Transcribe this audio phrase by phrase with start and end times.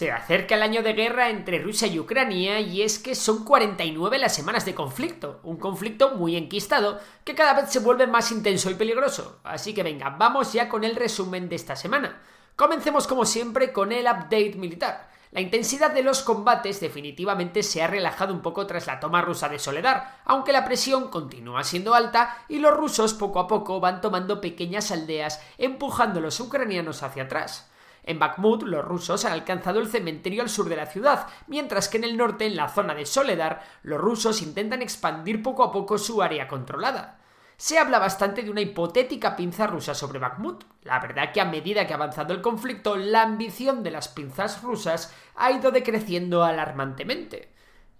[0.00, 4.16] Se acerca el año de guerra entre Rusia y Ucrania y es que son 49
[4.16, 8.70] las semanas de conflicto, un conflicto muy enquistado que cada vez se vuelve más intenso
[8.70, 9.40] y peligroso.
[9.44, 12.18] Así que venga, vamos ya con el resumen de esta semana.
[12.56, 15.10] Comencemos como siempre con el update militar.
[15.32, 19.50] La intensidad de los combates definitivamente se ha relajado un poco tras la toma rusa
[19.50, 24.00] de Soledar, aunque la presión continúa siendo alta y los rusos poco a poco van
[24.00, 27.69] tomando pequeñas aldeas empujando a los ucranianos hacia atrás.
[28.02, 31.98] En Bakhmut, los rusos han alcanzado el cementerio al sur de la ciudad, mientras que
[31.98, 35.98] en el norte, en la zona de Soledar, los rusos intentan expandir poco a poco
[35.98, 37.18] su área controlada.
[37.56, 40.64] Se habla bastante de una hipotética pinza rusa sobre Bakhmut.
[40.82, 44.62] La verdad que a medida que ha avanzado el conflicto, la ambición de las pinzas
[44.62, 47.52] rusas ha ido decreciendo alarmantemente.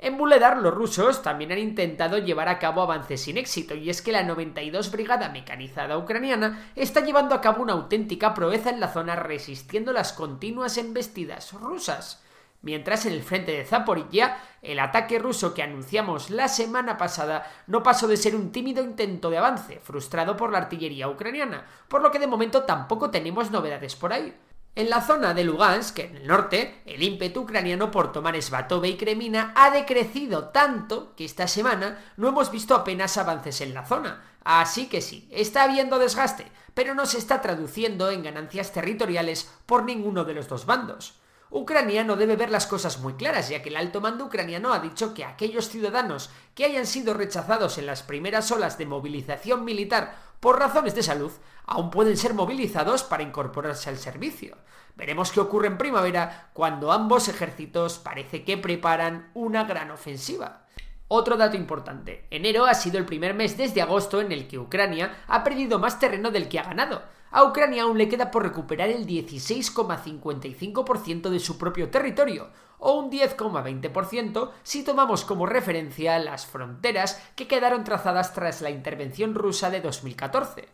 [0.02, 4.00] En Buledar, los rusos también han intentado llevar a cabo avances sin éxito, y es
[4.00, 8.88] que la 92 Brigada Mecanizada Ucraniana está llevando a cabo una auténtica proeza en la
[8.88, 12.24] zona resistiendo las continuas embestidas rusas.
[12.62, 17.82] Mientras en el frente de Zaporilla, el ataque ruso que anunciamos la semana pasada no
[17.82, 22.10] pasó de ser un tímido intento de avance, frustrado por la artillería ucraniana, por lo
[22.10, 24.34] que de momento tampoco tenemos novedades por ahí.
[24.76, 28.96] En la zona de Lugansk, en el norte, el ímpetu ucraniano por tomar Svatove y
[28.96, 34.22] Kremina ha decrecido tanto que esta semana no hemos visto apenas avances en la zona.
[34.44, 39.84] Así que sí, está habiendo desgaste, pero no se está traduciendo en ganancias territoriales por
[39.84, 41.20] ninguno de los dos bandos.
[41.50, 44.78] Ucrania no debe ver las cosas muy claras, ya que el alto mando ucraniano ha
[44.78, 50.29] dicho que aquellos ciudadanos que hayan sido rechazados en las primeras olas de movilización militar
[50.40, 51.32] por razones de salud
[51.66, 54.56] aún pueden ser movilizados para incorporarse al servicio.
[54.96, 60.66] Veremos qué ocurre en primavera cuando ambos ejércitos parece que preparan una gran ofensiva.
[61.08, 65.24] Otro dato importante, enero ha sido el primer mes desde agosto en el que Ucrania
[65.26, 67.02] ha perdido más terreno del que ha ganado.
[67.30, 72.48] A Ucrania aún le queda por recuperar el 16,55% de su propio territorio,
[72.78, 79.34] o un 10,20% si tomamos como referencia las fronteras que quedaron trazadas tras la intervención
[79.34, 80.68] rusa de 2014.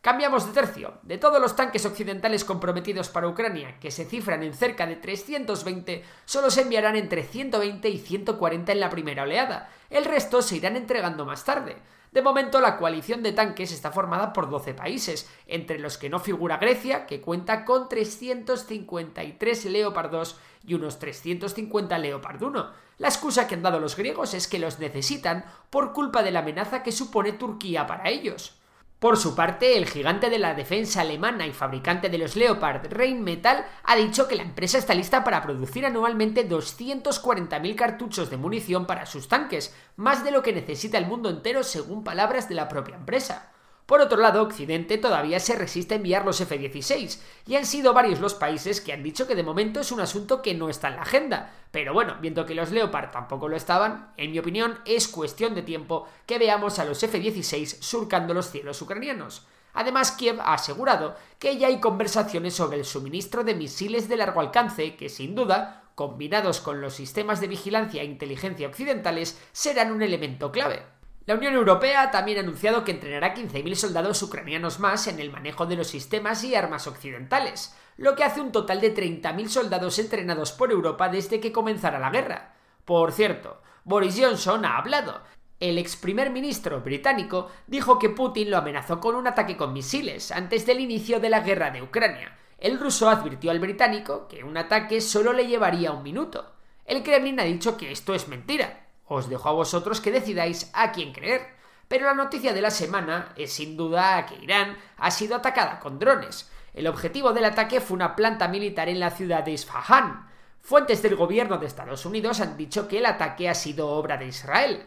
[0.00, 0.94] Cambiamos de tercio.
[1.02, 6.04] De todos los tanques occidentales comprometidos para Ucrania, que se cifran en cerca de 320,
[6.24, 9.68] solo se enviarán entre 120 y 140 en la primera oleada.
[9.90, 11.78] El resto se irán entregando más tarde.
[12.16, 16.18] De momento, la coalición de tanques está formada por 12 países, entre los que no
[16.18, 22.70] figura Grecia, que cuenta con 353 Leopard 2 y unos 350 Leopard 1.
[22.96, 26.38] La excusa que han dado los griegos es que los necesitan por culpa de la
[26.38, 28.56] amenaza que supone Turquía para ellos.
[28.98, 33.66] Por su parte, el gigante de la defensa alemana y fabricante de los Leopard, Rheinmetall,
[33.84, 39.04] ha dicho que la empresa está lista para producir anualmente 240.000 cartuchos de munición para
[39.04, 42.96] sus tanques, más de lo que necesita el mundo entero según palabras de la propia
[42.96, 43.52] empresa.
[43.86, 48.18] Por otro lado, Occidente todavía se resiste a enviar los F-16, y han sido varios
[48.18, 50.96] los países que han dicho que de momento es un asunto que no está en
[50.96, 51.52] la agenda.
[51.70, 55.62] Pero bueno, viendo que los Leopard tampoco lo estaban, en mi opinión es cuestión de
[55.62, 59.46] tiempo que veamos a los F-16 surcando los cielos ucranianos.
[59.72, 64.40] Además, Kiev ha asegurado que ya hay conversaciones sobre el suministro de misiles de largo
[64.40, 70.02] alcance que, sin duda, combinados con los sistemas de vigilancia e inteligencia occidentales, serán un
[70.02, 70.95] elemento clave.
[71.26, 75.66] La Unión Europea también ha anunciado que entrenará 15.000 soldados ucranianos más en el manejo
[75.66, 80.52] de los sistemas y armas occidentales, lo que hace un total de 30.000 soldados entrenados
[80.52, 82.54] por Europa desde que comenzara la guerra.
[82.84, 85.20] Por cierto, Boris Johnson ha hablado.
[85.58, 90.30] El ex primer ministro británico dijo que Putin lo amenazó con un ataque con misiles
[90.30, 92.38] antes del inicio de la guerra de Ucrania.
[92.56, 96.52] El ruso advirtió al británico que un ataque solo le llevaría un minuto.
[96.84, 100.92] El Kremlin ha dicho que esto es mentira, os dejo a vosotros que decidáis a
[100.92, 101.56] quién creer.
[101.88, 105.98] Pero la noticia de la semana es sin duda que Irán ha sido atacada con
[105.98, 106.50] drones.
[106.74, 110.28] El objetivo del ataque fue una planta militar en la ciudad de Isfahan.
[110.60, 114.26] Fuentes del gobierno de Estados Unidos han dicho que el ataque ha sido obra de
[114.26, 114.86] Israel.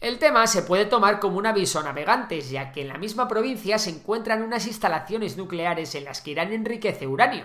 [0.00, 3.28] El tema se puede tomar como un aviso a navegantes, ya que en la misma
[3.28, 7.44] provincia se encuentran unas instalaciones nucleares en las que Irán enriquece uranio.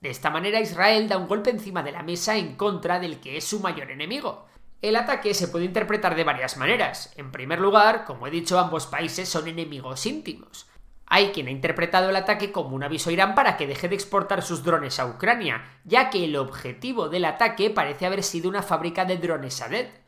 [0.00, 3.38] De esta manera Israel da un golpe encima de la mesa en contra del que
[3.38, 4.46] es su mayor enemigo.
[4.82, 7.12] El ataque se puede interpretar de varias maneras.
[7.16, 10.66] En primer lugar, como he dicho, ambos países son enemigos íntimos.
[11.06, 13.94] Hay quien ha interpretado el ataque como un aviso a Irán para que deje de
[13.94, 18.62] exportar sus drones a Ucrania, ya que el objetivo del ataque parece haber sido una
[18.62, 20.04] fábrica de drones Sadet.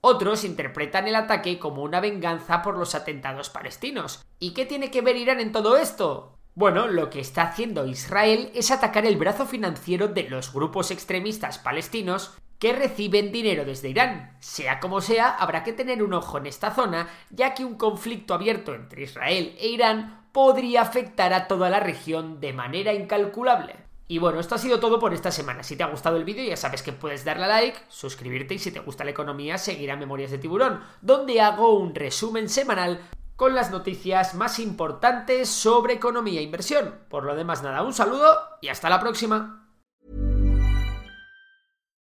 [0.00, 4.24] Otros interpretan el ataque como una venganza por los atentados palestinos.
[4.38, 6.38] ¿Y qué tiene que ver Irán en todo esto?
[6.54, 11.58] Bueno, lo que está haciendo Israel es atacar el brazo financiero de los grupos extremistas
[11.58, 14.36] palestinos que reciben dinero desde Irán.
[14.40, 18.34] Sea como sea, habrá que tener un ojo en esta zona, ya que un conflicto
[18.34, 23.76] abierto entre Israel e Irán podría afectar a toda la región de manera incalculable.
[24.10, 25.62] Y bueno, esto ha sido todo por esta semana.
[25.62, 28.58] Si te ha gustado el vídeo ya sabes que puedes darle a like, suscribirte y
[28.58, 33.02] si te gusta la economía seguir a Memorias de Tiburón, donde hago un resumen semanal
[33.36, 36.94] con las noticias más importantes sobre economía e inversión.
[37.08, 38.26] Por lo demás nada, un saludo
[38.62, 39.67] y hasta la próxima.